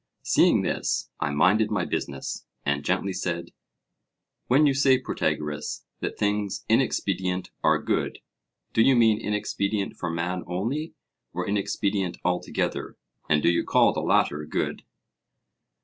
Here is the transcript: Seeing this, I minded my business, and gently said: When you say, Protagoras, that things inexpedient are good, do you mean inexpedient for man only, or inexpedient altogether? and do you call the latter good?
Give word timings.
Seeing 0.23 0.63
this, 0.63 1.11
I 1.19 1.29
minded 1.29 1.69
my 1.69 1.85
business, 1.85 2.47
and 2.65 2.83
gently 2.83 3.13
said: 3.13 3.51
When 4.47 4.65
you 4.65 4.73
say, 4.73 4.97
Protagoras, 4.97 5.85
that 5.99 6.17
things 6.17 6.65
inexpedient 6.67 7.51
are 7.63 7.77
good, 7.79 8.17
do 8.73 8.81
you 8.81 8.95
mean 8.95 9.21
inexpedient 9.21 9.95
for 9.95 10.09
man 10.09 10.41
only, 10.47 10.95
or 11.33 11.47
inexpedient 11.47 12.17
altogether? 12.25 12.97
and 13.29 13.43
do 13.43 13.49
you 13.51 13.63
call 13.63 13.93
the 13.93 14.01
latter 14.01 14.43
good? 14.45 14.81